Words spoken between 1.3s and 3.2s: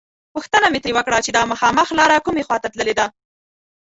دا مخامخ لاره کومې خواته تللې ده.